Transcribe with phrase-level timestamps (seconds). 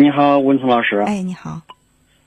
[0.00, 1.00] 你好，文聪老师。
[1.00, 1.60] 哎，你好。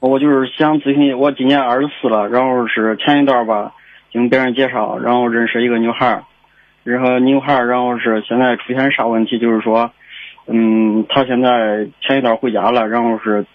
[0.01, 3.71] 我就是想咨询，我今年二十四了，然后是前一段吧，
[4.11, 6.25] 经别人介绍，然后认识一个女孩儿，
[6.83, 9.39] 然后女孩儿，然后是现在出现啥问题？
[9.39, 9.89] 就是说，
[10.47, 13.45] 嗯，她现在前一段回家了，然后是，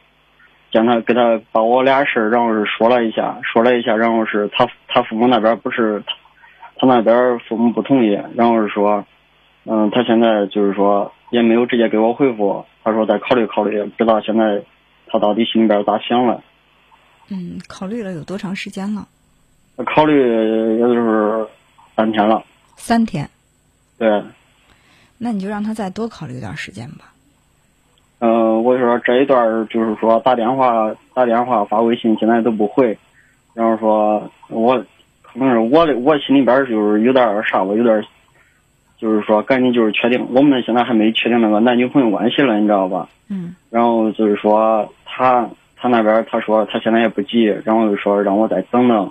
[0.72, 6.02] 见她给她把我俩事儿，然后是说了一下，说了一下，然后是她她父母那边不是，
[6.78, 9.04] 她那边父母不同意，然后是说，
[9.66, 14.62] 嗯，她现在就是说也没有直接给我回复，她说再考虑考虑，不知道现在。
[15.08, 16.42] 他到底心里边咋想了？
[17.28, 19.06] 嗯，考虑了有多长时间了？
[19.94, 21.46] 考虑也就是
[21.94, 22.42] 三天了。
[22.76, 23.30] 三天。
[23.98, 24.24] 对。
[25.16, 27.12] 那你就让他再多考虑一段时间吧。
[28.18, 32.98] 嗯，我说这一段就是说打电话、打电话、发微信，现在都不回。
[33.54, 34.84] 然后说我
[35.22, 38.04] 可能是我的，我心里边就是有点啥吧，有点
[38.98, 43.08] 就是说赶紧就是确定，我们现在还没确定那个男女朋友关系了，你知道吧？
[43.28, 43.54] 嗯。
[43.70, 44.92] 然后就是说。
[45.18, 49.10] 他他那边他说他现在也不急，然后就说让我再等等，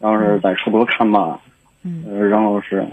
[0.00, 1.38] 然后是再出多看吧，
[1.82, 2.86] 嗯，然后是，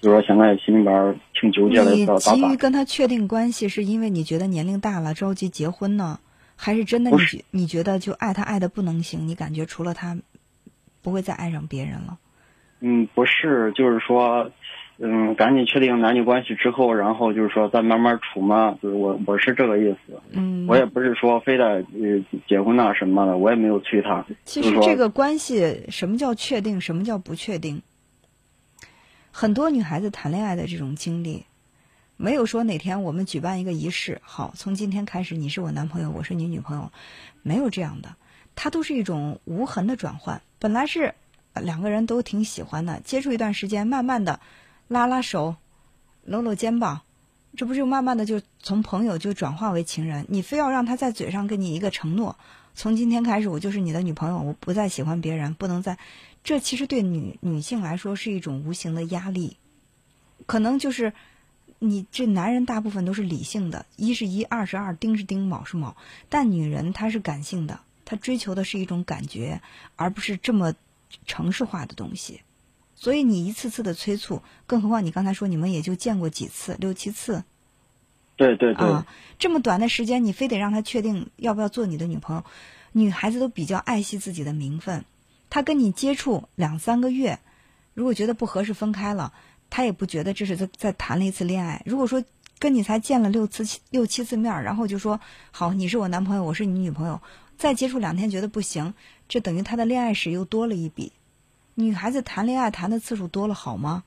[0.00, 1.90] 就说现在心里边挺纠结的。
[1.90, 6.18] 你急于跟他确定关系，是因为你觉得年龄大了着急结婚呢，
[6.56, 9.28] 还是真的你觉你觉得就爱他爱的不能行？
[9.28, 10.16] 你感觉除了他，
[11.02, 12.16] 不会再爱上别人了？
[12.80, 14.50] 嗯，不是，就是说。
[14.98, 20.22] 嗯，赶紧确定男女关系之后，然后就是说再慢慢处嘛，就是我我是这个意思。
[20.30, 24.24] 嗯，我也不是说非得呃结婚啊什么的，我也没有催他。
[24.44, 27.82] 其实这个关系什么叫确定，什么叫不确定？
[29.32, 31.44] 很多女孩子谈恋爱的这种经历，
[32.16, 36.92] 没有说哪天我们举办一个仪式，好，从今天开始你是我男朋友，我是你女朋友，
[37.42, 38.14] 没有这样的，
[38.54, 40.40] 它都是一种无痕的转换。
[40.60, 41.12] 本来是
[41.60, 44.38] 两个人都挺喜欢的，接触一段时间，慢慢的。
[44.88, 45.56] 拉拉手，
[46.24, 47.02] 搂搂肩膀，
[47.56, 50.26] 这不就慢慢的就从朋友就转化为情人？
[50.28, 52.36] 你非要让他在嘴上给你一个承诺，
[52.74, 55.98] 从今天开始我就是你的女朋友，我不再喜欢别人，不能再，
[56.42, 59.56] 这其实对女女性来说是一种无形的压力。
[60.46, 61.14] 可能就是
[61.78, 65.96] 你这男人大部分都是理性的，一是一，二是二，丁是丁，卯是卯，
[66.28, 69.62] 但女人她是感性的，她追求的是一种感觉，
[69.96, 70.74] 而不是这么
[71.26, 72.42] 城市化的东西。
[73.04, 77.44] 所以你一次次的催促，更何况你刚才说你们也就见过几次，六七次。
[78.34, 78.88] 对对对。
[78.88, 79.06] 啊，
[79.38, 82.44] 这么短的时间，你非得让他确定要不要做你的女朋友？
[82.92, 85.04] 女孩子都比较爱惜自己的名分，
[85.50, 87.40] 她跟你接触两三个月，
[87.92, 89.34] 如果觉得不合适分开了，
[89.68, 91.82] 她也不觉得这是在在谈了一次恋爱。
[91.84, 92.24] 如果说
[92.58, 97.20] 跟你才见了六次六七次面，然后就说好你是我男朋友，我是你女朋友，
[97.58, 98.94] 再接触两天觉得不行，
[99.28, 101.12] 这等于他的恋爱史又多了一笔。
[101.74, 104.04] 女孩子谈恋爱谈的次数多了好吗？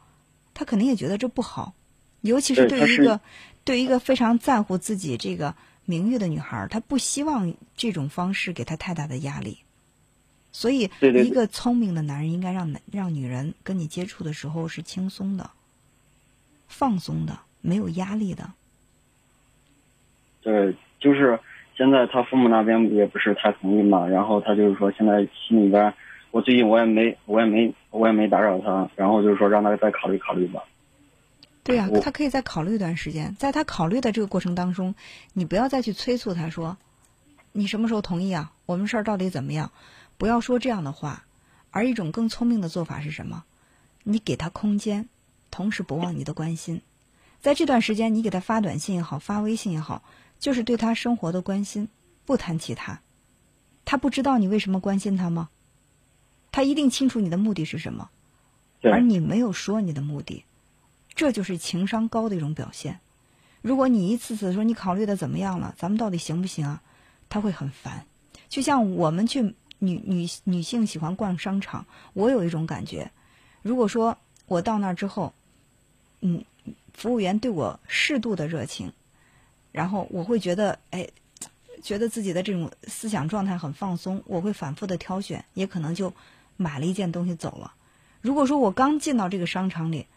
[0.53, 1.73] 她肯定也觉得这不好，
[2.21, 3.19] 尤其是对于一个
[3.63, 5.53] 对于一个非常在乎自己这个
[5.85, 9.59] 名誉的女孩，她不希望这种方式给她太大的压力。
[10.51, 15.51] 所以，一个聪明的男人应该让让女人跟你接触的时候是轻松的、
[16.67, 18.49] 放松的、没有压力的。
[20.41, 21.39] 对，就是
[21.75, 25.93] 现在他父母那边也不是太同意嘛，然后他就是说现在心里边。
[26.37, 30.63] 我最近我也没我也没我也没打扰他，然后就是说让他再考虑考虑吧。
[31.63, 34.93] 对呀，他可以再考虑一段时间，在他考虑的这个过程当中，
[35.33, 36.77] 你不要再去催促他说，
[37.53, 38.51] 你什么时候同意啊？
[38.67, 39.71] 我们事儿到底怎么样？
[40.19, 41.25] 不要说这样的话，
[41.71, 43.43] 而一种更聪明的做法是什么？
[44.03, 45.09] 你给他空间，
[45.49, 46.83] 同时不忘你的关心，
[47.41, 50.03] 在这段时间你给他发短信也好，发微信也好，
[50.37, 51.89] 就是对他生活的关心，
[52.27, 53.01] 不谈其他。
[53.85, 55.49] 他不知道你为什么关心他吗？
[56.57, 58.09] 他一定清楚你的目的是什么，
[58.81, 60.43] 而你没有说你的目的，
[61.13, 62.99] 这就是情商高的一种表现。
[63.61, 66.81] 如果你一次次说你考虑的怎么样了，咱们到底行不行啊？
[67.29, 68.07] 他会很烦。
[68.49, 73.11] 就像我们去女女女性喜欢逛商场，我有一种感觉，
[73.61, 74.17] 如果说
[74.47, 75.35] 我到那儿之后，
[76.21, 76.43] 嗯，
[76.91, 78.93] 服务员对我适度的热情，
[79.71, 81.07] 然后我会觉得哎，
[81.83, 86.11] 觉得自己的这种思想状态很放松，我会反复的挑选，也可能就。
[86.57, 87.73] 买了一件东西走了。
[88.21, 90.07] 如果说我刚进到这个商场里，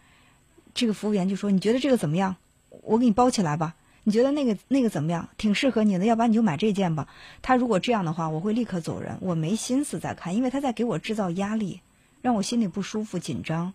[0.74, 2.36] 这个服务员就说：“你觉得这个怎么样？
[2.82, 3.74] 我给你包起来吧。
[4.02, 5.28] 你觉得那个那个怎么样？
[5.36, 7.06] 挺适合你的，要不然你就买这件吧。”
[7.42, 11.80] 他如果这样的话，我会立刻走人，我没心思再看，因为他在给我制造压力，
[12.22, 13.74] 让我心里不舒服、紧张。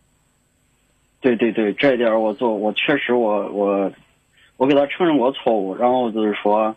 [1.21, 3.91] 对对对，这一点我做，我确实我我
[4.57, 6.75] 我给他承认过错误，然后就是说，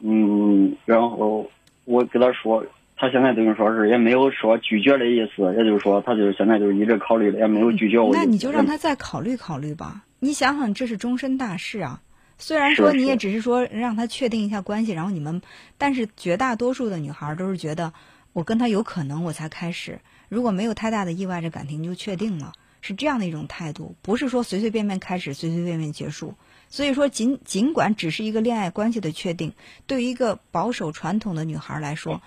[0.00, 1.50] 嗯，然后
[1.86, 2.64] 我给他说。
[3.00, 8.12] 他现在等于说是也没有说拒绝的意思，也就是说，他就是现在就是一直考虑的，也没有拒绝我。
[8.12, 10.04] 那你就让他再考虑考虑吧。
[10.18, 12.02] 你想想，这是终身大事啊！
[12.36, 15.40] 虽然说你也只是说让他确定一下关系，然后你们，
[15.78, 17.94] 但是绝大多数的女孩都是觉得
[18.34, 22.52] 我跟他有可能我才开始，如果没有太大的意外，这感情就确定了，
[22.82, 26.34] 是这样的一种态度，不是说随随便便开始，随随便便结束。
[26.68, 29.54] 所以说，尽尽管只是一个恋爱关系的确定，
[29.86, 32.20] 对于一个保守传统的女孩来说，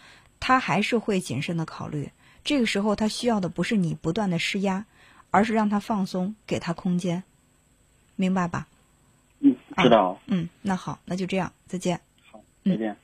[0.46, 2.12] 她还是会谨慎的考虑。
[2.44, 4.86] 这个时候，他需要的不是你不断的施压，
[5.32, 7.24] 而是让他放松，给他空间，
[8.18, 8.68] 明白吧？
[9.40, 10.20] 嗯，知道。
[10.26, 12.02] 嗯，那好，那就这样，再见。
[12.30, 12.98] 好，再见。